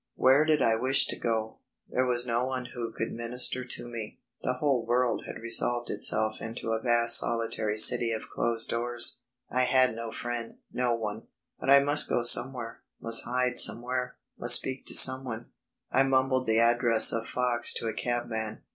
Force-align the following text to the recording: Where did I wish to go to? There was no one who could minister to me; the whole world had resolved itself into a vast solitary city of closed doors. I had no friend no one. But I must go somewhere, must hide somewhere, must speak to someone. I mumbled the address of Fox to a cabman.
Where 0.15 0.45
did 0.45 0.63
I 0.63 0.77
wish 0.77 1.05
to 1.09 1.15
go 1.15 1.59
to? 1.91 1.93
There 1.93 2.07
was 2.07 2.25
no 2.25 2.43
one 2.43 2.69
who 2.73 2.91
could 2.91 3.11
minister 3.11 3.63
to 3.63 3.85
me; 3.87 4.19
the 4.41 4.53
whole 4.55 4.83
world 4.83 5.25
had 5.27 5.37
resolved 5.39 5.91
itself 5.91 6.37
into 6.41 6.71
a 6.71 6.81
vast 6.81 7.19
solitary 7.19 7.77
city 7.77 8.11
of 8.11 8.27
closed 8.27 8.67
doors. 8.67 9.19
I 9.51 9.65
had 9.65 9.93
no 9.95 10.11
friend 10.11 10.55
no 10.73 10.95
one. 10.95 11.27
But 11.59 11.69
I 11.69 11.81
must 11.81 12.09
go 12.09 12.23
somewhere, 12.23 12.81
must 12.99 13.25
hide 13.25 13.59
somewhere, 13.59 14.15
must 14.39 14.55
speak 14.55 14.87
to 14.87 14.95
someone. 14.95 15.51
I 15.91 16.01
mumbled 16.01 16.47
the 16.47 16.57
address 16.57 17.13
of 17.13 17.27
Fox 17.27 17.71
to 17.75 17.85
a 17.85 17.93
cabman. 17.93 18.63